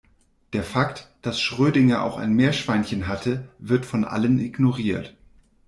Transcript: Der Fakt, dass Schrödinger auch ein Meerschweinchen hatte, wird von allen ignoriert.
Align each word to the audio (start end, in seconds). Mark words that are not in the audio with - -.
Der 0.53 0.63
Fakt, 0.63 1.11
dass 1.21 1.39
Schrödinger 1.39 2.03
auch 2.03 2.17
ein 2.17 2.33
Meerschweinchen 2.33 3.07
hatte, 3.07 3.47
wird 3.59 3.85
von 3.85 4.03
allen 4.03 4.39
ignoriert. 4.39 5.15